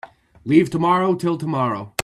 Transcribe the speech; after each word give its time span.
Leave 0.45 0.71
tomorrow 0.71 1.13
till 1.13 1.37
tomorrow. 1.37 1.93